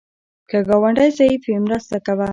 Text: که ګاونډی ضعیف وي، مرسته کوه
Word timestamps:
که 0.49 0.57
ګاونډی 0.67 1.09
ضعیف 1.17 1.41
وي، 1.47 1.57
مرسته 1.65 1.97
کوه 2.05 2.27